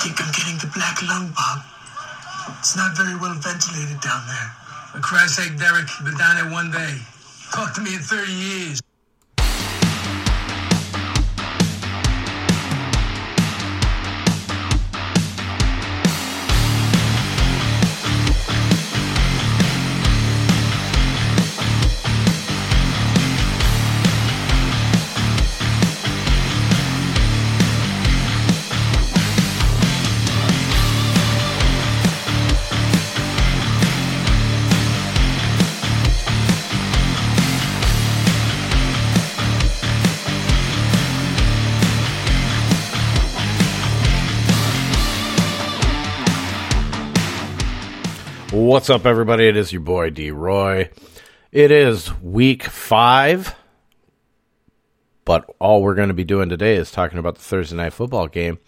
[0.00, 1.60] think I'm getting the black lung Bob.
[2.58, 4.48] It's not very well ventilated down there.
[4.92, 6.96] For Christ's sake, Derek, you've been down there one day.
[7.52, 8.80] Talk to me in 30 years.
[48.52, 49.46] What's up, everybody?
[49.46, 50.90] It is your boy D Roy.
[51.52, 53.54] It is week five,
[55.24, 58.26] but all we're going to be doing today is talking about the Thursday night football
[58.26, 58.58] game.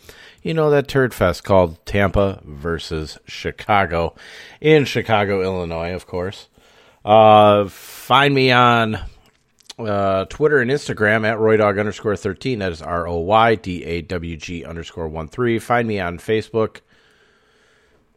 [0.41, 4.15] You know that turd fest called Tampa versus Chicago
[4.61, 6.49] in Chicago, Illinois, of course.
[7.05, 9.01] Uh, find me on
[9.81, 12.61] uh, Twitter and Instagram at roydawg underscore 13.
[12.61, 15.59] That is R O Y D A W G underscore 1 3.
[15.59, 16.83] Find me on Facebook,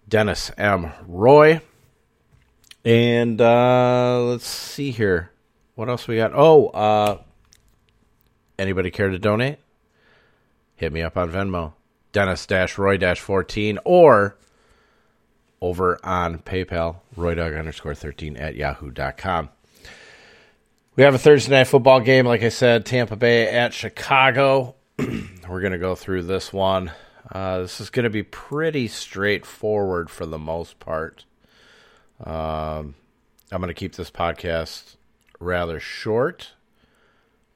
[0.08, 0.92] Dennis M.
[1.08, 1.62] Roy.
[2.84, 5.32] And uh, let's see here.
[5.76, 6.32] What else we got?
[6.34, 7.18] Oh, uh,
[8.60, 9.60] anybody care to donate?
[10.76, 11.74] Hit me up on Venmo,
[12.12, 14.38] Dennis Roy 14, or
[15.62, 19.50] over on PayPal, roydawg underscore 13 at yahoo.com.
[20.96, 24.76] We have a Thursday night football game, like I said, Tampa Bay at Chicago.
[24.98, 26.92] We're going to go through this one.
[27.32, 31.26] Uh, this is going to be pretty straightforward for the most part.
[32.24, 32.96] Um,
[33.52, 34.96] I'm going to keep this podcast
[35.40, 36.54] rather short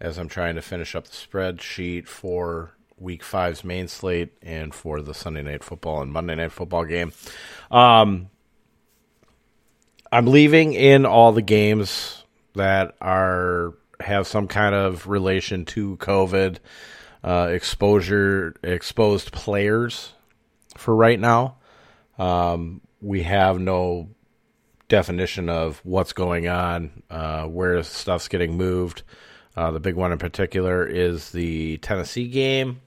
[0.01, 5.01] as I'm trying to finish up the spreadsheet for week five's main slate and for
[5.01, 7.13] the Sunday night football and Monday night football game.
[7.71, 8.29] Um,
[10.11, 12.23] I'm leaving in all the games
[12.55, 16.57] that are have some kind of relation to COVID
[17.23, 20.13] uh, exposure, exposed players
[20.77, 21.55] for right now.
[22.17, 24.09] Um, we have no
[24.87, 29.03] definition of what's going on, uh, where stuff's getting moved.
[29.55, 32.81] Uh, the big one in particular is the Tennessee game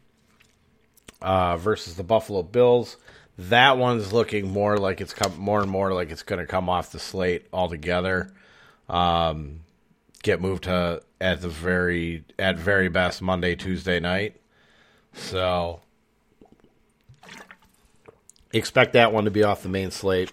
[1.21, 2.97] uh, versus the Buffalo Bills.
[3.38, 6.69] That one's looking more like it's come more and more like it's going to come
[6.69, 8.32] off the slate altogether.
[8.88, 9.60] Um,
[10.22, 14.41] get moved to at the very at very best Monday Tuesday night.
[15.12, 15.81] So
[18.53, 20.33] expect that one to be off the main slate.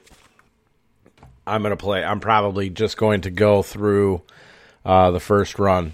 [1.46, 2.04] I'm going to play.
[2.04, 4.22] I'm probably just going to go through
[4.86, 5.94] uh, the first run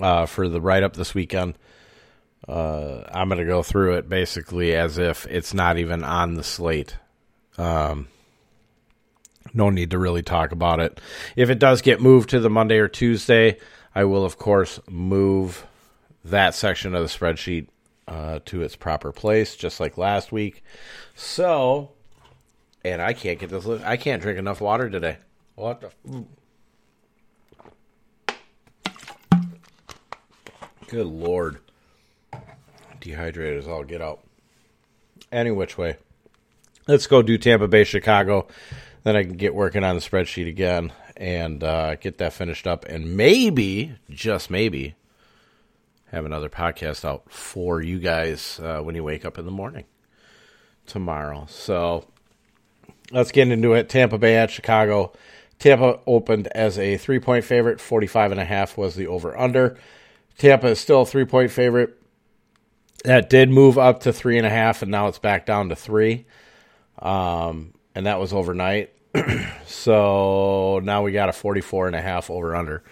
[0.00, 1.54] uh, for the write up this weekend.
[2.48, 6.42] Uh, I'm going to go through it basically as if it's not even on the
[6.42, 6.96] slate.
[7.58, 8.08] Um,
[9.54, 11.00] no need to really talk about it.
[11.36, 13.58] If it does get moved to the Monday or Tuesday,
[13.94, 15.66] I will, of course, move
[16.24, 17.68] that section of the spreadsheet
[18.06, 20.62] uh, to its proper place, just like last week.
[21.14, 21.90] So
[22.84, 23.66] and I can't get this.
[23.66, 25.18] I can't drink enough water today.
[25.54, 26.24] What the?
[30.88, 31.58] Good lord.
[33.00, 34.20] Dehydrated as all get out.
[35.30, 35.96] Any which way.
[36.88, 38.48] Let's go do Tampa Bay, Chicago.
[39.02, 42.84] Then I can get working on the spreadsheet again and uh, get that finished up.
[42.84, 44.94] And maybe, just maybe,
[46.10, 49.84] have another podcast out for you guys uh, when you wake up in the morning
[50.86, 51.46] tomorrow.
[51.48, 52.06] So
[53.10, 53.88] let's get into it.
[53.88, 55.12] Tampa Bay at Chicago.
[55.58, 57.80] Tampa opened as a three point favorite.
[57.80, 59.78] 45 and a half was the over under.
[60.38, 61.96] Tampa is still a three point favorite.
[63.04, 65.76] That did move up to three and a half, and now it's back down to
[65.76, 66.26] three.
[66.98, 68.92] Um, and that was overnight.
[69.66, 72.82] so now we got a 44 and a half over under.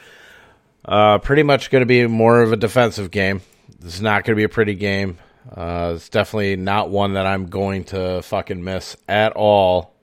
[0.85, 3.43] Uh, pretty much going to be more of a defensive game.
[3.79, 5.19] This is not going to be a pretty game.
[5.55, 9.95] Uh, it's definitely not one that I'm going to fucking miss at all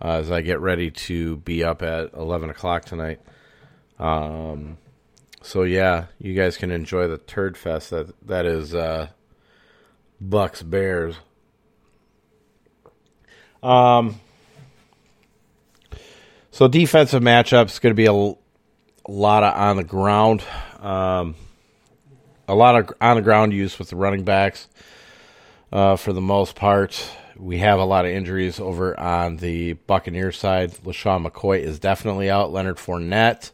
[0.00, 3.20] uh, as I get ready to be up at 11 o'clock tonight.
[3.98, 4.78] Um,
[5.42, 9.08] so yeah, you guys can enjoy the turd fest that that is uh,
[10.22, 11.16] Bucs Bears.
[13.62, 14.20] Um,
[16.50, 18.34] so defensive matchups going to be a,
[19.10, 20.42] lot of on the ground,
[20.80, 21.34] um,
[22.46, 24.68] a lot of on the ground use with the running backs
[25.72, 27.10] uh, for the most part
[27.42, 30.72] we have a lot of injuries over on the Buccaneers side.
[30.84, 32.52] LeSean McCoy is definitely out.
[32.52, 33.50] Leonard Fournette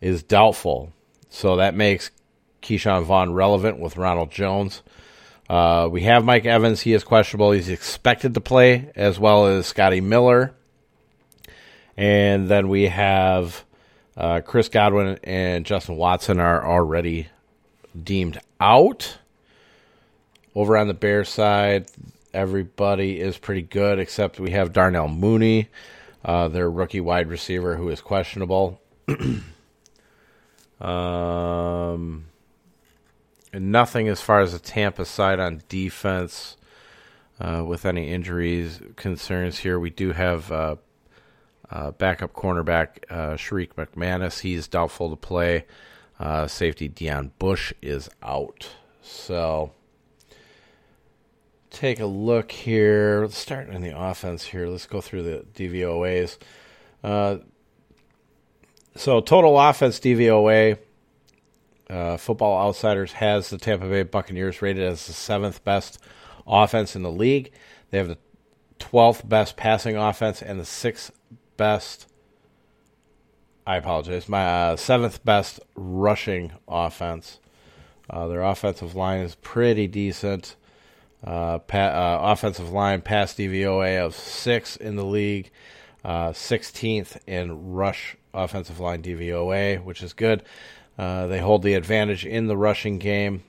[0.00, 0.92] is doubtful.
[1.28, 2.10] So that makes
[2.62, 4.82] Ke'Shawn Vaughn relevant with Ronald Jones.
[5.48, 6.80] Uh, we have Mike Evans.
[6.80, 7.52] He is questionable.
[7.52, 10.54] He's expected to play, as well as Scotty Miller.
[11.96, 13.64] And then we have
[14.16, 17.28] uh, Chris Godwin and Justin Watson are already
[18.00, 19.18] deemed out.
[20.54, 21.90] Over on the Bears side,
[22.32, 25.68] everybody is pretty good except we have Darnell Mooney,
[26.24, 28.80] uh, their rookie wide receiver, who is questionable.
[30.80, 32.24] um,
[33.58, 36.56] nothing as far as the Tampa side on defense
[37.40, 39.78] uh, with any injuries concerns here.
[39.78, 40.76] We do have uh,
[41.70, 44.40] uh, backup cornerback uh, Sherrick McManis.
[44.40, 45.66] He's doubtful to play.
[46.18, 48.68] Uh, safety Deon Bush is out.
[49.02, 49.72] So
[51.70, 53.22] take a look here.
[53.22, 54.68] Let's start in the offense here.
[54.68, 56.38] Let's go through the DVOAs.
[57.02, 57.38] Uh,
[58.96, 60.78] so total offense DVOA.
[61.94, 66.00] Uh, Football Outsiders has the Tampa Bay Buccaneers rated as the seventh best
[66.44, 67.52] offense in the league.
[67.90, 68.18] They have the
[68.80, 71.12] 12th best passing offense and the sixth
[71.56, 72.08] best.
[73.64, 74.28] I apologize.
[74.28, 77.38] My uh, seventh best rushing offense.
[78.10, 80.56] Uh, their offensive line is pretty decent.
[81.22, 85.52] Uh, pa- uh, offensive line pass DVOA of six in the league,
[86.04, 90.42] uh, 16th in rush offensive line DVOA, which is good.
[90.98, 93.42] Uh, they hold the advantage in the rushing game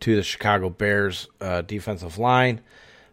[0.00, 2.60] to the Chicago Bears uh, defensive line.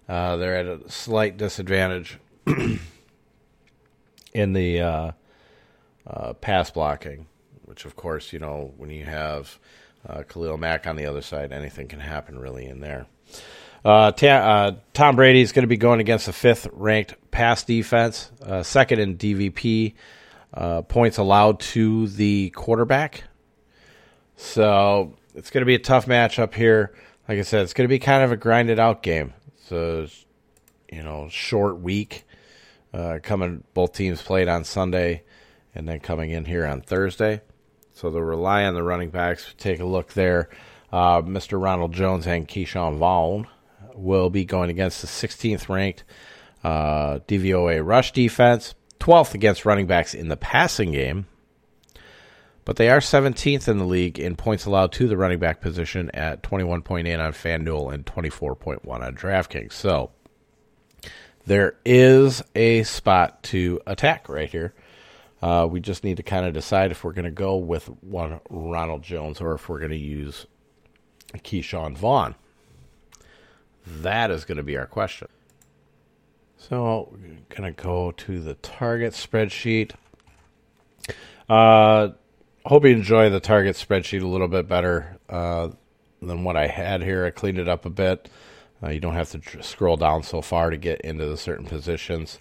[0.10, 2.20] Uh, they're at a slight disadvantage
[4.34, 5.12] in the uh,
[6.06, 7.28] uh, pass blocking,
[7.64, 9.58] which, of course, you know, when you have
[10.08, 13.06] uh, Khalil Mack on the other side, anything can happen really in there.
[13.84, 18.32] Ta- Tom Brady is going to be going against the fifth ranked pass defense,
[18.64, 19.94] second in DVP.
[20.90, 23.24] points allowed to the quarterback
[24.42, 26.94] so it's going to be a tough matchup here.
[27.30, 29.34] Like I said, it's going to be kind of a grinded out game.
[29.68, 30.08] So,
[30.92, 32.26] you know, short week.
[32.94, 35.24] Uh, coming, both teams played on Sunday,
[35.74, 37.40] and then coming in here on Thursday.
[37.94, 39.54] So they'll rely on the running backs.
[39.58, 40.50] Take a look there.
[40.92, 41.62] Uh, Mr.
[41.62, 43.48] Ronald Jones and Ke'Shawn Vaughn
[43.94, 46.04] will be going against the 16th ranked
[46.64, 51.28] uh, DVOA rush defense, 12th against running backs in the passing game,
[52.66, 56.12] but they are 17th in the league in points allowed to the running back position
[56.14, 59.74] at 21.8 on FanDuel and 24.1 on DraftKings.
[59.74, 60.12] So
[61.46, 64.74] there is a spot to attack right here.
[65.42, 68.40] Uh, we just need to kind of decide if we're going to go with one
[68.50, 70.46] Ronald Jones or if we're going to use
[71.34, 72.36] Ke'Shawn Vaughn.
[73.88, 75.28] That is going to be our question.
[76.58, 79.94] So we're going to go to the target spreadsheet.
[81.50, 82.10] Uh,
[82.70, 85.70] hope you enjoy the target spreadsheet a little bit better uh,
[86.22, 87.26] than what I had here.
[87.26, 88.30] I cleaned it up a bit.
[88.84, 91.66] Uh, you don't have to tr- scroll down so far to get into the certain
[91.66, 92.40] positions.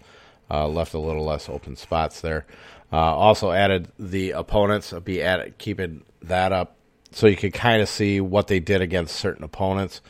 [0.50, 2.46] Uh, left a little less open spots there.
[2.92, 4.92] Uh, also added the opponents.
[4.92, 6.76] I'll be at keeping that up
[7.12, 10.00] so you can kind of see what they did against certain opponents.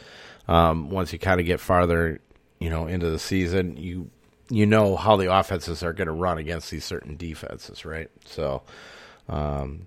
[0.48, 2.20] Um, once you kind of get farther,
[2.58, 4.10] you know, into the season, you
[4.48, 8.10] you know how the offenses are going to run against these certain defenses, right?
[8.24, 8.62] So
[9.28, 9.86] um,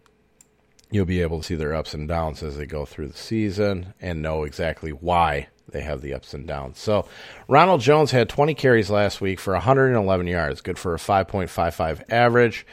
[0.94, 3.94] you'll be able to see their ups and downs as they go through the season
[4.00, 6.78] and know exactly why they have the ups and downs.
[6.78, 7.08] So,
[7.48, 12.68] Ronald Jones had 20 carries last week for 111 yards, good for a 5.55 average.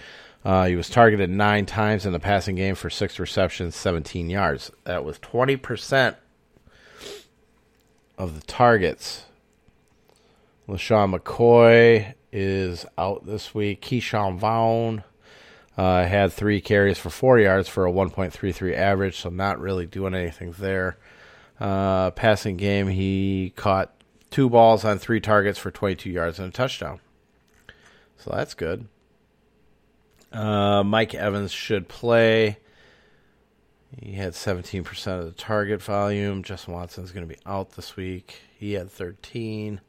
[0.45, 4.71] Uh, he was targeted nine times in the passing game for six receptions, 17 yards.
[4.85, 6.17] That was 20%
[8.19, 9.25] of the targets.
[10.69, 13.81] LeSean McCoy is out this week.
[13.81, 15.05] Ke'Shawn Vaughn
[15.77, 20.15] uh, had three carries for four yards for a 1.33 average, so not really doing
[20.15, 20.99] anything there.
[21.59, 23.95] Uh, passing game, he caught
[24.31, 27.01] two balls on three targets for 22 yards and a touchdown.
[28.17, 28.87] So that's good.
[30.33, 32.59] Uh, Mike Evans should play.
[33.99, 36.43] He had 17% of the target volume.
[36.43, 38.43] Justin Watson's going to be out this week.
[38.57, 39.81] He had 13.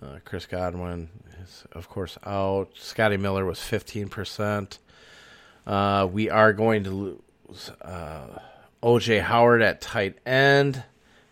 [0.00, 1.08] Uh, Chris Godwin
[1.42, 2.70] is, of course, out.
[2.74, 4.78] Scotty Miller was 15%.
[5.66, 8.38] Uh, we are going to lose uh,
[8.82, 10.84] OJ Howard at tight end,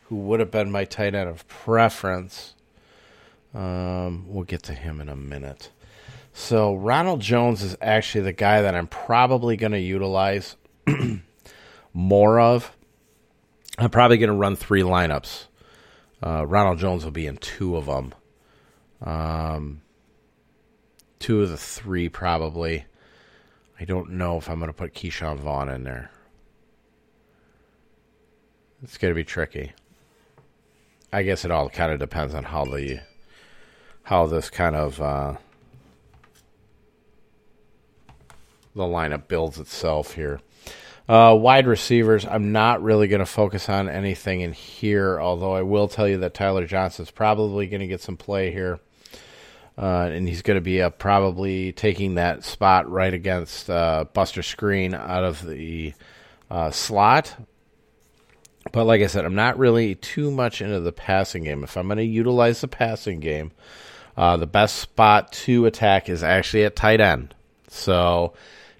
[0.04, 2.54] who would have been my tight end of preference.
[3.54, 5.70] Um, we'll get to him in a minute.
[6.32, 10.56] So, Ronald Jones is actually the guy that I'm probably going to utilize
[11.94, 12.76] more of.
[13.78, 15.46] I'm probably going to run three lineups.
[16.23, 18.12] Uh, Ronald Jones will be in two of them.
[19.02, 19.82] Um,
[21.18, 22.86] two of the three probably.
[23.78, 26.10] I don't know if I'm going to put Ke'Shawn Vaughn in there.
[28.82, 29.72] It's going to be tricky.
[31.12, 33.00] I guess it all kind of depends on how the
[34.02, 35.36] how this kind of uh,
[38.74, 40.40] the lineup builds itself here.
[41.08, 45.62] Uh, wide receivers, I'm not really going to focus on anything in here, although I
[45.62, 48.80] will tell you that Tyler Johnson's probably going to get some play here.
[49.78, 54.40] Uh, and he's going to be uh, probably taking that spot right against uh, Buster
[54.40, 55.92] Skrine out of the
[56.50, 57.36] uh, slot.
[58.72, 61.62] But like I said, I'm not really too much into the passing game.
[61.62, 63.52] If I'm going to utilize the passing game,
[64.16, 67.34] uh, the best spot to attack is actually at tight end.
[67.68, 68.32] So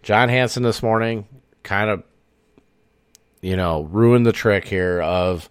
[0.03, 1.27] John Hansen this morning
[1.63, 2.03] kind of,
[3.41, 5.49] you know, ruined the trick here of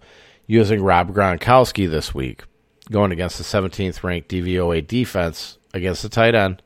[0.48, 2.44] using Rob Gronkowski this week,
[2.92, 6.62] going against the 17th ranked DVOA defense against the tight end.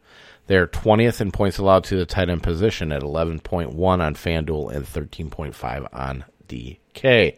[0.47, 4.85] They're 20th in points allowed to the tight end position at 11.1 on FanDuel and
[4.85, 7.38] 13.5 on DK.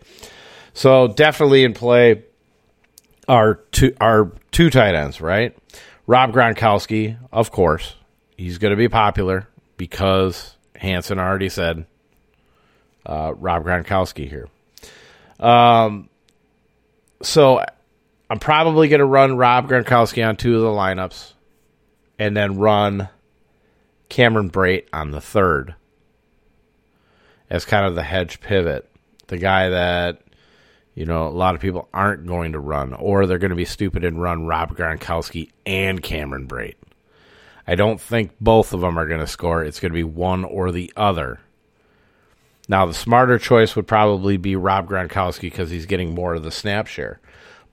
[0.73, 2.23] So definitely in play
[3.27, 5.57] are two are two tight ends, right?
[6.07, 7.95] Rob Gronkowski, of course,
[8.37, 9.47] he's going to be popular
[9.77, 11.85] because Hansen already said
[13.05, 14.47] uh, Rob Gronkowski here.
[15.39, 16.09] Um,
[17.21, 17.63] so
[18.29, 21.33] I'm probably going to run Rob Gronkowski on two of the lineups,
[22.19, 23.09] and then run
[24.09, 25.75] Cameron Brate on the third
[27.49, 28.89] as kind of the hedge pivot,
[29.27, 30.21] the guy that
[30.93, 33.65] you know, a lot of people aren't going to run, or they're going to be
[33.65, 36.75] stupid and run Rob Gronkowski and Cameron Brate.
[37.65, 39.63] I don't think both of them are going to score.
[39.63, 41.39] It's going to be one or the other.
[42.71, 46.51] Now, the smarter choice would probably be Rob Gronkowski because he's getting more of the
[46.51, 47.19] snap share.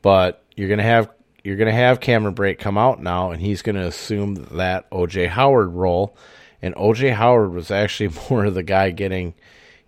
[0.02, 1.08] But you're going to have
[1.44, 4.90] you're going to have Cameron Brate come out now, and he's going to assume that
[4.90, 6.16] OJ Howard role.
[6.60, 9.34] And OJ Howard was actually more of the guy getting,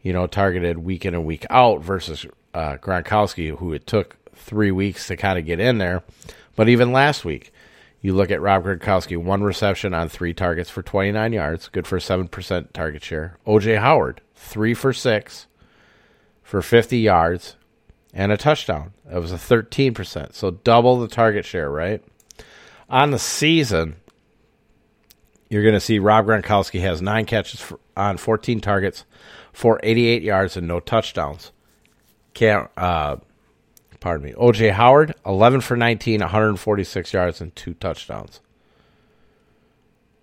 [0.00, 2.24] you know, targeted week in and week out versus
[2.54, 6.04] uh, Gronkowski, who it took three weeks to kind of get in there.
[6.54, 7.52] But even last week,
[8.00, 11.98] you look at Rob Gronkowski, one reception on three targets for 29 yards, good for
[11.98, 13.38] 7% target share.
[13.44, 15.46] OJ Howard, three for six
[16.42, 17.56] for 50 yards
[18.12, 18.92] and a touchdown.
[19.04, 20.34] That was a 13%.
[20.34, 22.02] So double the target share, right?
[22.88, 23.96] On the season,
[25.48, 29.04] you're going to see Rob Gronkowski has nine catches for, on 14 targets
[29.52, 31.52] for 88 yards and no touchdowns.
[32.34, 33.16] Cam, uh,
[34.00, 38.40] pardon me, OJ Howard, 11 for 19, 146 yards and two touchdowns.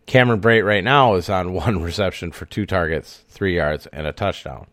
[0.08, 4.14] Cameron Brate right now is on one reception for two targets, three yards, and a
[4.14, 4.66] touchdown.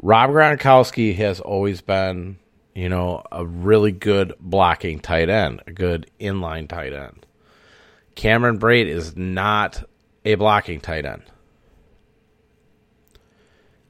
[0.00, 2.38] Rob Gronkowski has always been,
[2.74, 7.24] you know, a really good blocking tight end, a good inline tight end.
[8.16, 9.84] Cameron Brate is not
[10.24, 11.22] a blocking tight end.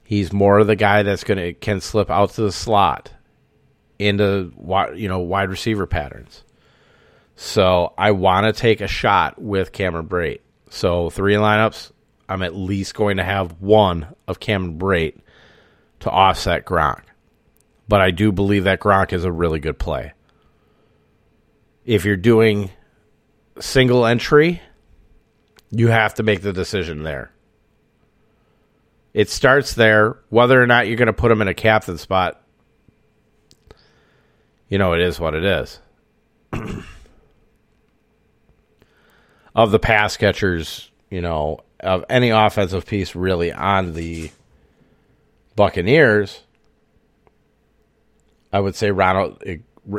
[0.04, 3.12] He's more of the guy that's going to can slip out to the slot
[3.98, 4.52] into
[4.94, 6.44] you know wide receiver patterns.
[7.42, 10.42] So I want to take a shot with Cameron Brate.
[10.70, 11.90] So three lineups,
[12.28, 15.18] I'm at least going to have one of Cameron Brate
[16.00, 17.02] to offset Gronk.
[17.88, 20.12] But I do believe that Gronk is a really good play.
[21.84, 22.70] If you're doing
[23.58, 24.62] single entry,
[25.72, 27.32] you have to make the decision there.
[29.14, 30.16] It starts there.
[30.28, 32.40] Whether or not you're going to put him in a captain spot,
[34.68, 35.80] you know, it is what it is.
[39.54, 44.30] of the pass catchers, you know, of any offensive piece really on the
[45.56, 46.42] Buccaneers,
[48.52, 49.42] I would say Ronald.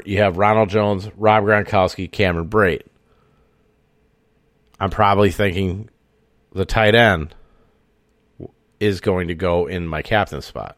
[0.05, 2.83] You have Ronald Jones, Rob Gronkowski, Cameron Brate.
[4.79, 5.89] I'm probably thinking
[6.53, 7.36] the tight end
[8.79, 10.77] is going to go in my captain spot.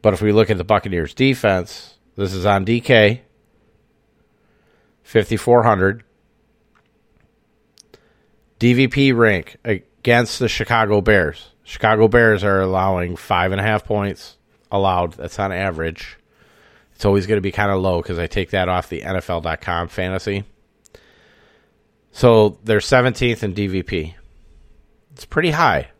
[0.00, 3.20] But if we look at the Buccaneers defense, this is on DK,
[5.12, 6.04] 5,400.
[8.58, 11.50] DVP rank against the Chicago Bears.
[11.64, 14.38] Chicago Bears are allowing five and a half points
[14.70, 15.12] allowed.
[15.12, 16.16] That's on average.
[16.94, 19.88] It's always going to be kind of low because I take that off the NFL.com
[19.88, 20.44] fantasy.
[22.12, 24.14] So they're 17th in DVP.
[25.12, 25.90] It's pretty high.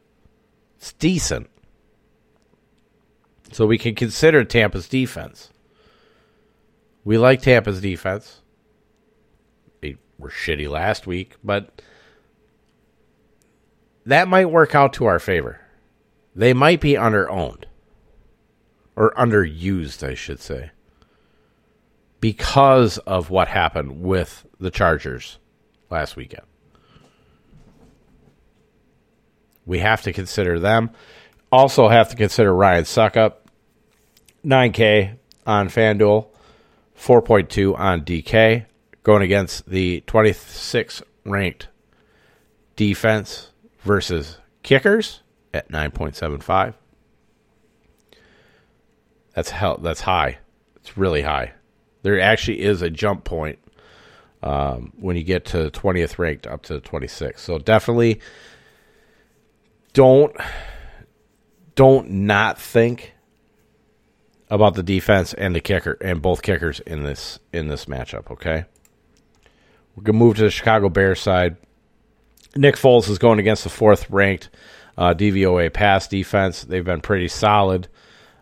[0.78, 1.50] It's decent.
[3.52, 5.50] So we can consider Tampa's defense.
[7.04, 8.41] We like Tampa's defense.
[10.22, 11.82] Were shitty last week, but
[14.06, 15.60] that might work out to our favor.
[16.32, 17.66] They might be under owned.
[18.94, 20.70] Or underused, I should say.
[22.20, 25.40] Because of what happened with the Chargers
[25.90, 26.46] last weekend.
[29.66, 30.92] We have to consider them.
[31.50, 33.34] also have to consider Ryan Succop,
[34.44, 35.16] 9K
[35.48, 36.28] on FanDuel,
[36.96, 38.66] 4.2 on DK,
[39.02, 41.68] going against the 26th ranked
[42.76, 46.75] defense versus kickers at 9.75.
[49.35, 49.78] That's hell.
[49.78, 50.38] That's high.
[50.76, 51.52] It's really high.
[52.02, 53.59] There actually is a jump point
[54.42, 57.40] um, when you get to 20th ranked up to 26.
[57.40, 58.21] So definitely
[59.92, 60.35] don't
[61.75, 63.14] don't not think
[64.50, 68.30] about the defense and the kicker and both kickers in this in this matchup.
[68.30, 68.64] Okay,
[69.96, 71.56] we're gonna move to the Chicago Bears side.
[72.56, 74.50] Nick Foles is going against the fourth ranked
[74.96, 76.62] uh, DVOA pass defense.
[76.64, 77.88] They've been pretty solid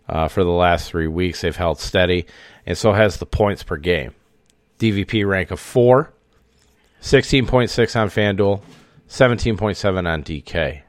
[0.09, 1.40] uh, for the last three weeks.
[1.40, 2.26] They've held steady,
[2.66, 4.14] and so has the points per game.
[4.78, 6.12] DVP rank of four,
[7.02, 8.62] 16.6 on FanDuel,
[9.09, 10.83] 17.7 on DK.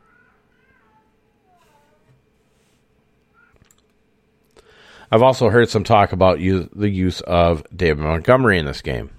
[5.14, 9.10] I've also heard some talk about the use of David Montgomery in this game.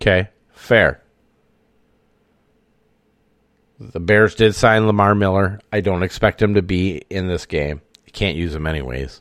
[0.00, 0.28] Okay,
[0.64, 1.00] fair.
[3.78, 5.60] The Bears did sign Lamar Miller.
[5.72, 7.82] I don't expect him to be in this game.
[8.06, 9.20] You can't use him anyways.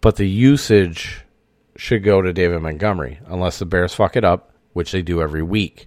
[0.00, 1.24] But the usage
[1.76, 5.42] should go to David Montgomery unless the Bears fuck it up, which they do every
[5.42, 5.86] week.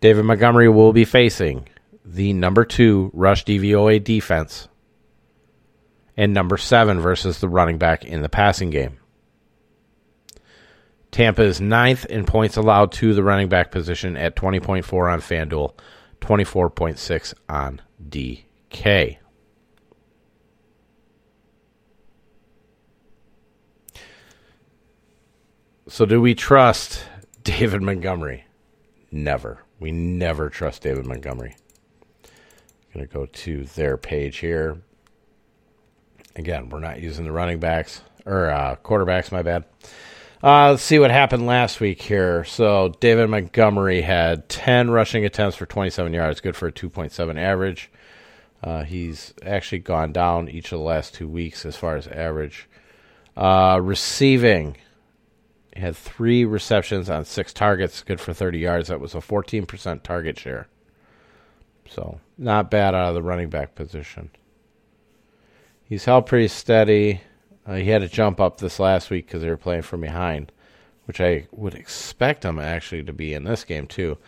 [0.00, 1.68] David Montgomery will be facing
[2.04, 4.68] the number two rush DVOA defense
[6.16, 8.98] and number seven versus the running back in the passing game.
[11.12, 15.74] Tampa is ninth in points allowed to the running back position at 20.4 on FanDuel,
[16.22, 19.18] 24.6 on DK.
[25.86, 27.04] So, do we trust
[27.42, 28.46] David Montgomery?
[29.10, 29.62] Never.
[29.78, 31.54] We never trust David Montgomery.
[32.24, 34.80] I'm Going to go to their page here.
[36.36, 39.30] Again, we're not using the running backs or uh, quarterbacks.
[39.30, 39.66] My bad.
[40.42, 42.42] Uh, let's see what happened last week here.
[42.44, 47.90] So David Montgomery had 10 rushing attempts for 27 yards, good for a 2.7 average.
[48.60, 52.68] Uh, he's actually gone down each of the last two weeks as far as average.
[53.36, 54.76] Uh, receiving,
[55.76, 58.88] had three receptions on six targets, good for 30 yards.
[58.88, 60.66] That was a 14% target share.
[61.88, 64.30] So not bad out of the running back position.
[65.84, 67.20] He's held pretty steady.
[67.66, 70.50] Uh, he had to jump up this last week because they were playing from behind,
[71.04, 74.18] which I would expect him actually to be in this game too.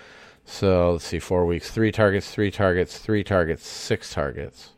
[0.44, 4.70] So let's see, four weeks, three targets, three targets, three targets, six targets.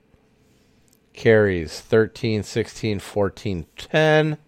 [1.13, 4.39] Carries 13, 16, 14, 10.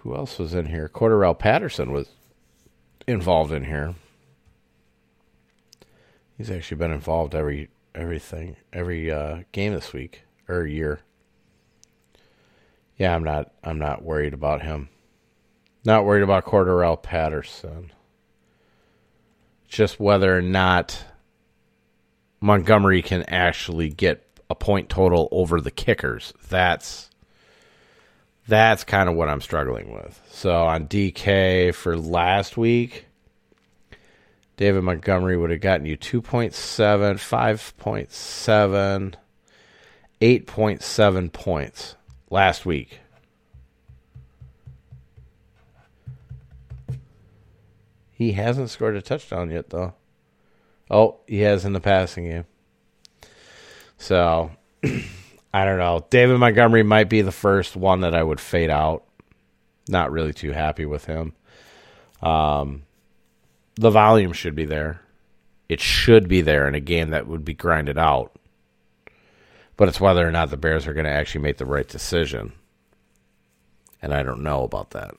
[0.00, 0.88] Who else was in here?
[0.88, 2.08] Cordarrelle Patterson was
[3.06, 3.94] involved in here.
[6.38, 11.00] He's actually been involved every everything every uh, game this week or year.
[12.96, 14.88] Yeah, I'm not I'm not worried about him.
[15.84, 17.90] Not worried about Cordarrelle Patterson.
[19.66, 21.04] Just whether or not
[22.40, 26.32] Montgomery can actually get a point total over the kickers.
[26.48, 27.10] That's
[28.46, 30.20] that's kind of what I'm struggling with.
[30.30, 33.06] So on DK for last week,
[34.56, 36.52] David Montgomery would have gotten you 2.7,
[37.14, 39.14] 5.7,
[40.22, 41.96] 8.7 points
[42.30, 43.00] last week.
[48.12, 49.94] He hasn't scored a touchdown yet, though.
[50.88, 52.44] Oh, he has in the passing game.
[53.98, 54.52] So,
[55.52, 56.06] I don't know.
[56.08, 59.02] David Montgomery might be the first one that I would fade out.
[59.88, 61.34] Not really too happy with him.
[62.22, 62.84] Um,
[63.74, 65.00] the volume should be there.
[65.68, 68.36] It should be there in a game that would be grinded out.
[69.82, 72.52] But it's whether or not the Bears are going to actually make the right decision.
[74.00, 75.16] And I don't know about that.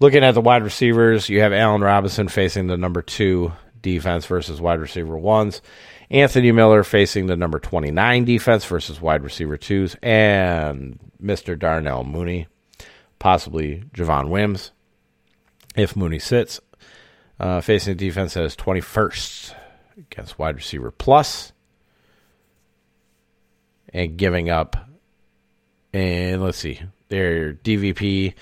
[0.00, 4.60] Looking at the wide receivers, you have Allen Robinson facing the number two defense versus
[4.60, 5.62] wide receiver ones.
[6.10, 9.94] Anthony Miller facing the number 29 defense versus wide receiver twos.
[10.02, 11.56] And Mr.
[11.56, 12.48] Darnell Mooney,
[13.20, 14.72] possibly Javon Wims,
[15.76, 16.58] if Mooney sits,
[17.38, 19.54] uh, facing the defense as 21st
[19.96, 21.52] against wide receiver plus,
[23.98, 24.76] and giving up.
[25.92, 28.34] And let's see, their DVP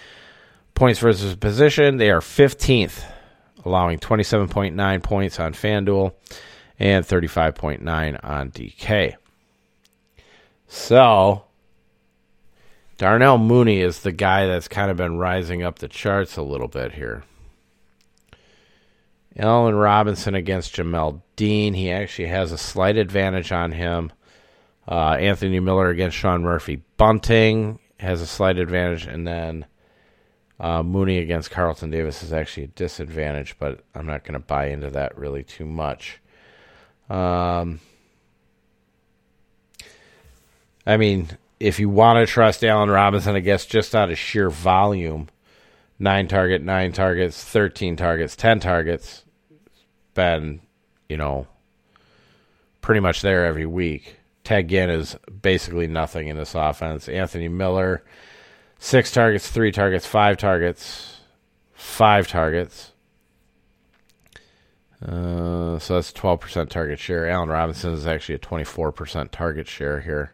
[0.74, 1.96] points versus position.
[1.96, 3.02] They are 15th,
[3.64, 6.12] allowing 27.9 points on FanDuel
[6.78, 9.14] and 35.9 on DK.
[10.68, 11.44] So,
[12.98, 16.68] Darnell Mooney is the guy that's kind of been rising up the charts a little
[16.68, 17.24] bit here.
[19.38, 21.72] Allen Robinson against Jamel Dean.
[21.72, 24.12] He actually has a slight advantage on him.
[24.88, 29.66] Uh, Anthony Miller against Sean Murphy Bunting has a slight advantage, and then
[30.60, 34.66] uh, Mooney against Carlton Davis is actually a disadvantage, but I'm not going to buy
[34.66, 36.20] into that really too much.
[37.10, 37.80] Um,
[40.86, 44.50] I mean, if you want to trust Allen Robinson, I guess just out of sheer
[44.50, 45.28] volume,
[45.98, 49.24] nine target, nine targets, 13 targets, 10 targets,
[50.14, 50.60] been,
[51.08, 51.46] you know,
[52.80, 54.16] pretty much there every week.
[54.46, 57.08] Ted Ginn is basically nothing in this offense.
[57.08, 58.04] Anthony Miller,
[58.78, 61.16] six targets, three targets, five targets,
[61.74, 62.92] five targets.
[65.04, 67.28] Uh, so that's 12% target share.
[67.28, 70.32] Allen Robinson is actually a 24% target share here.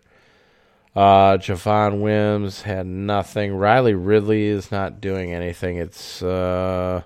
[0.95, 3.55] Uh, Javon Wims had nothing.
[3.55, 5.79] Riley Ridley is not doing anything.
[5.79, 7.01] It's, uh,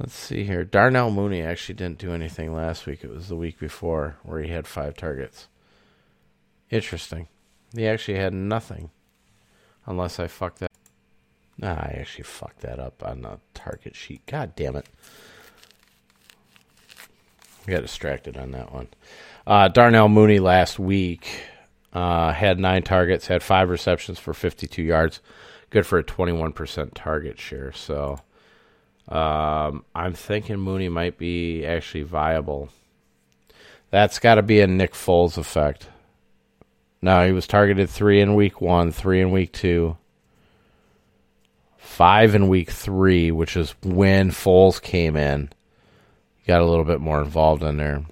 [0.00, 0.64] let's see here.
[0.64, 3.04] Darnell Mooney actually didn't do anything last week.
[3.04, 5.46] It was the week before where he had five targets.
[6.70, 7.28] Interesting.
[7.74, 8.90] He actually had nothing.
[9.86, 10.70] Unless I fucked that.
[11.56, 14.24] Nah, I actually fucked that up on the target sheet.
[14.26, 14.86] God damn it.
[17.66, 18.88] I got distracted on that one.
[19.46, 21.42] Uh, Darnell Mooney last week
[21.92, 25.20] uh, had nine targets, had five receptions for 52 yards.
[25.70, 27.72] Good for a 21% target share.
[27.72, 28.20] So
[29.08, 32.68] um, I'm thinking Mooney might be actually viable.
[33.90, 35.88] That's got to be a Nick Foles effect.
[37.00, 39.96] No, he was targeted three in week one, three in week two,
[41.76, 45.50] five in week three, which is when Foles came in.
[46.46, 48.04] Got a little bit more involved in there.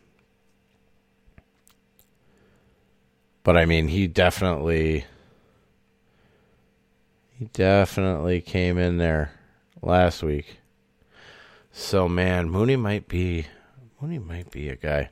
[3.42, 5.04] But I mean, he definitely
[7.38, 9.32] he definitely came in there
[9.82, 10.58] last week.
[11.72, 13.46] So man, Mooney might be
[14.00, 15.10] Mooney might be a guy.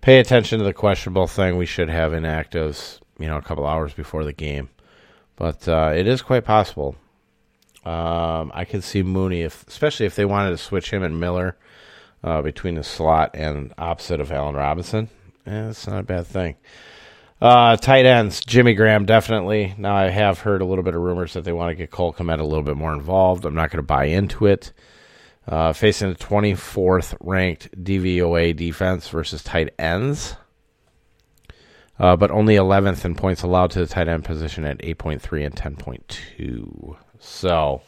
[0.00, 1.56] Pay attention to the questionable thing.
[1.56, 4.70] We should have inactives, you know, a couple hours before the game,
[5.36, 6.96] but uh, it is quite possible.
[7.84, 11.56] Um, I could see Mooney, if especially if they wanted to switch him and Miller
[12.22, 15.08] uh, between the slot and opposite of Allen Robinson.
[15.46, 16.56] Eh, it's not a bad thing.
[17.40, 19.74] Uh, tight ends, Jimmy Graham, definitely.
[19.78, 22.12] Now, I have heard a little bit of rumors that they want to get Cole
[22.12, 23.46] Kmet a little bit more involved.
[23.46, 24.72] I'm not going to buy into it.
[25.48, 30.36] Uh, facing the 24th ranked DVOA defense versus tight ends,
[31.98, 35.56] uh, but only 11th in points allowed to the tight end position at 8.3 and
[35.56, 36.96] 10.2.
[37.18, 37.82] So,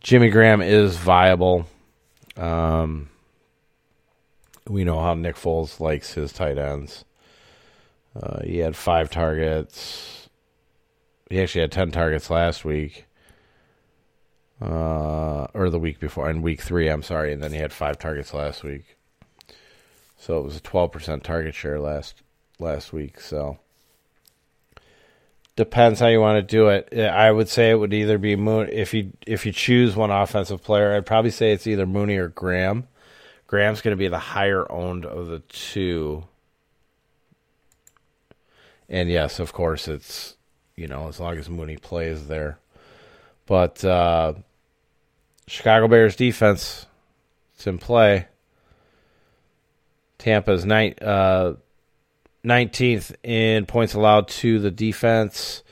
[0.00, 1.66] Jimmy Graham is viable.
[2.36, 3.10] Um,
[4.68, 7.04] we know how Nick Foles likes his tight ends.
[8.14, 10.28] Uh, he had five targets.
[11.30, 13.06] He actually had 10 targets last week.
[14.62, 17.32] Uh, or the week before, in week three, I'm sorry.
[17.32, 18.96] And then he had five targets last week.
[20.16, 22.22] So it was a 12% target share last
[22.60, 23.18] last week.
[23.18, 23.58] So
[25.56, 26.96] depends how you want to do it.
[26.96, 30.62] I would say it would either be Moon if you if you choose one offensive
[30.62, 30.94] player.
[30.94, 32.86] I'd probably say it's either Mooney or Graham.
[33.48, 36.24] Graham's going to be the higher owned of the two.
[38.88, 40.36] And yes, of course, it's,
[40.76, 42.58] you know, as long as Mooney plays there.
[43.46, 44.34] But uh,
[45.52, 46.86] Chicago Bears defense,
[47.54, 48.26] it's in play.
[50.16, 51.52] Tampa's uh,
[52.42, 55.62] 19th in points allowed to the defense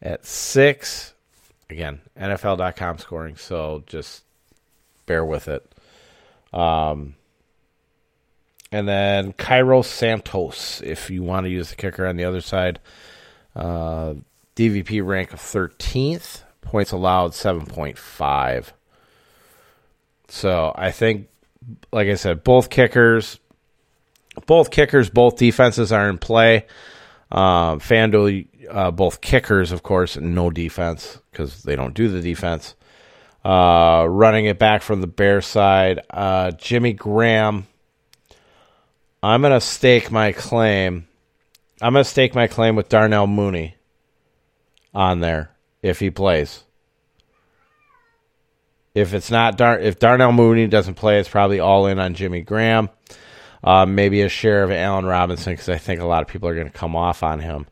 [0.00, 1.14] at six.
[1.68, 4.22] Again, NFL.com scoring, so just
[5.04, 5.68] bear with it.
[6.52, 7.16] Um,
[8.70, 12.78] and then Cairo Santos, if you want to use the kicker on the other side.
[13.56, 14.14] Uh,
[14.54, 18.70] DVP rank of 13th, points allowed 7.5.
[20.28, 21.28] So I think,
[21.92, 23.38] like I said, both kickers,
[24.46, 26.66] both kickers, both defenses are in play.
[27.30, 32.74] Uh, FanDuel, uh, both kickers, of course, no defense because they don't do the defense.
[33.44, 37.66] Uh, running it back from the Bear side, uh, Jimmy Graham
[39.24, 41.08] I'm to stake my claim.
[41.80, 43.74] I'm to stake my claim with Darnell Mooney
[44.92, 46.63] on there if he plays.
[48.94, 52.42] If it's not Dar- if Darnell Mooney doesn't play, it's probably all in on Jimmy
[52.42, 52.90] Graham.
[53.62, 56.54] Uh, maybe a share of Allen Robinson because I think a lot of people are
[56.54, 57.66] going to come off on him.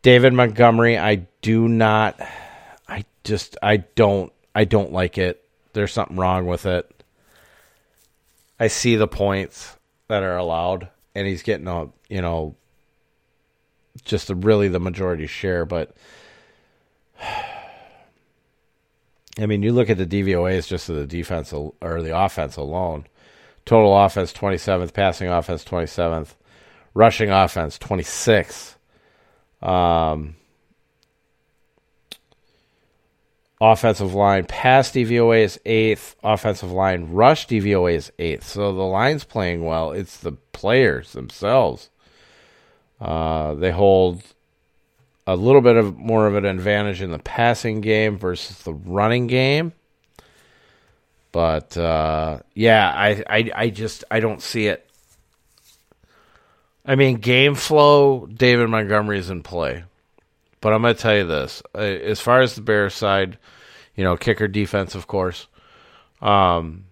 [0.00, 2.20] David Montgomery, I do not.
[2.88, 5.42] I just I don't I don't like it.
[5.72, 6.90] There's something wrong with it.
[8.58, 9.76] I see the points
[10.08, 12.54] that are allowed, and he's getting a you know
[14.04, 15.64] just a, really the majority share.
[15.64, 15.96] But
[19.38, 22.56] I mean, you look at the DVOAs just of the defense al- or the offense
[22.56, 23.06] alone.
[23.64, 26.34] Total offense 27th, passing offense 27th,
[26.92, 28.76] rushing offense 26th.
[29.62, 30.36] Um,
[33.60, 36.14] offensive line pass DVOA is eighth.
[36.22, 38.46] Offensive line rush DVOA is eighth.
[38.46, 39.92] So the line's playing well.
[39.92, 41.90] It's the players themselves.
[43.00, 44.22] Uh, they hold
[45.26, 49.26] a little bit of more of an advantage in the passing game versus the running
[49.26, 49.72] game.
[51.32, 54.88] But uh, yeah, I, I I just I don't see it.
[56.86, 58.26] I mean, game flow.
[58.26, 59.84] David Montgomery is in play,
[60.60, 63.38] but I'm going to tell you this: uh, as far as the Bears side,
[63.96, 65.48] you know, kicker defense, of course.
[66.20, 66.84] Um,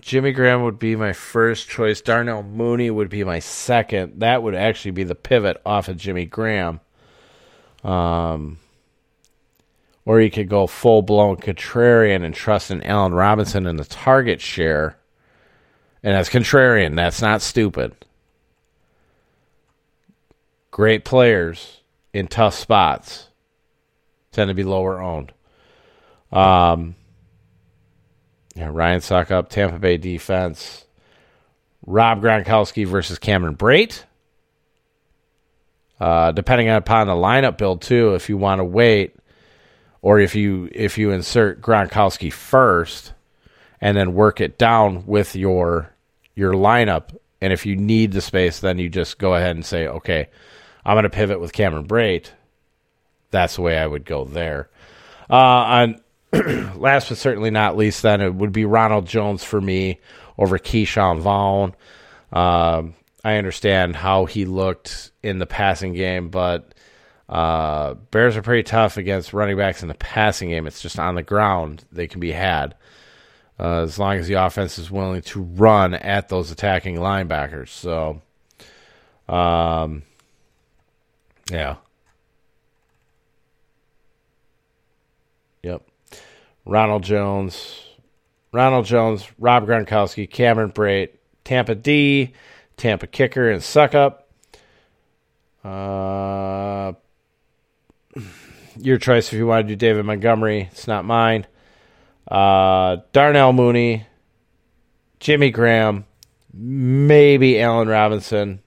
[0.00, 2.00] Jimmy Graham would be my first choice.
[2.00, 4.20] Darnell Mooney would be my second.
[4.20, 6.80] That would actually be the pivot off of Jimmy Graham.
[7.82, 8.58] Um,
[10.06, 14.40] or you could go full blown contrarian and trust in Allen Robinson and the target
[14.40, 14.98] share.
[16.02, 16.96] And that's contrarian.
[16.96, 17.94] That's not stupid.
[20.70, 21.80] Great players
[22.12, 23.28] in tough spots
[24.32, 25.32] tend to be lower owned.
[26.32, 26.96] Um,
[28.54, 30.84] yeah, Ryan Succop, Tampa Bay defense.
[31.86, 34.04] Rob Gronkowski versus Cameron Brate.
[36.00, 39.16] Uh, depending upon the lineup build too, if you want to wait,
[40.02, 43.12] or if you if you insert Gronkowski first,
[43.80, 45.90] and then work it down with your
[46.34, 49.86] your lineup, and if you need the space, then you just go ahead and say,
[49.86, 50.28] okay,
[50.84, 52.30] I'm going to pivot with Cameron Brate.
[53.30, 54.68] That's the way I would go there.
[55.30, 56.00] Uh, on
[56.76, 60.00] last but certainly not least, then it would be Ronald Jones for me
[60.38, 61.74] over Ke'Shawn Vaughn.
[62.32, 66.74] Um, I understand how he looked in the passing game, but
[67.28, 70.66] uh, Bears are pretty tough against running backs in the passing game.
[70.66, 72.74] It's just on the ground they can be had
[73.58, 77.68] uh, as long as the offense is willing to run at those attacking linebackers.
[77.68, 78.20] So,
[79.28, 80.02] um,
[81.50, 81.76] yeah.
[85.62, 85.82] Yep.
[86.64, 87.84] Ronald Jones,
[88.52, 91.10] Ronald Jones, Rob Gronkowski, Cameron Brate,
[91.44, 92.32] Tampa D,
[92.76, 94.20] Tampa Kicker, and Succop.
[95.62, 96.92] Uh,
[98.76, 100.68] your choice if you want to do David Montgomery.
[100.70, 101.46] It's not mine.
[102.26, 104.06] Uh, Darnell Mooney,
[105.20, 106.06] Jimmy Graham,
[106.52, 108.60] maybe Allen Robinson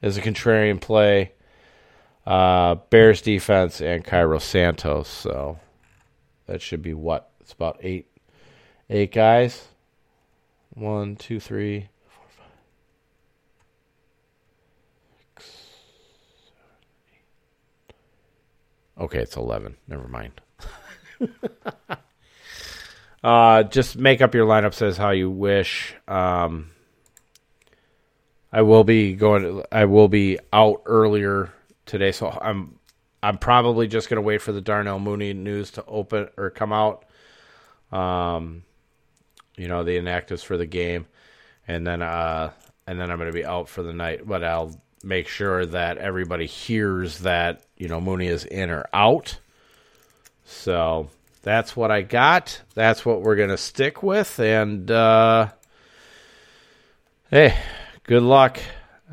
[0.00, 1.32] is a contrarian play.
[2.26, 5.08] Uh, Bears defense and Cairo Santos.
[5.08, 5.58] So
[6.46, 8.06] that should be what it's about eight,
[8.88, 9.68] eight guys.
[10.70, 12.46] One, two, three, four, five,
[15.36, 15.50] six,
[16.56, 16.70] seven,
[17.12, 17.94] eight.
[19.04, 19.76] Okay, it's eleven.
[19.86, 20.40] Never mind.
[23.22, 25.94] uh, just make up your lineups as how you wish.
[26.08, 26.70] Um,
[28.50, 29.62] I will be going.
[29.70, 31.52] I will be out earlier
[31.84, 32.78] today, so I'm
[33.22, 36.72] I'm probably just going to wait for the Darnell Mooney news to open or come
[36.72, 37.04] out.
[37.92, 38.64] Um,
[39.56, 41.06] you know the inactives for the game,
[41.66, 42.52] and then uh,
[42.86, 44.26] and then I'm going to be out for the night.
[44.26, 49.38] But I'll make sure that everybody hears that you know Mooney is in or out.
[50.44, 51.08] So
[51.42, 52.60] that's what I got.
[52.74, 55.48] That's what we're going to stick with, and uh,
[57.30, 57.56] hey,
[58.04, 58.60] good luck.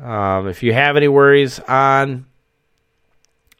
[0.02, 2.26] Um, if you have any worries on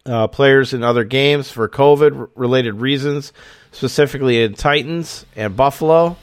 [0.05, 3.33] uh, players in other games for COVID related reasons,
[3.72, 6.16] specifically in Titans and Buffalo,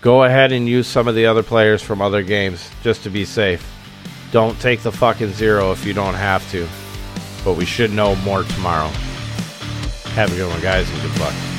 [0.00, 3.24] go ahead and use some of the other players from other games just to be
[3.24, 3.68] safe.
[4.30, 6.68] Don't take the fucking zero if you don't have to.
[7.44, 8.88] But we should know more tomorrow.
[10.14, 11.51] Have a good one, guys, and good luck.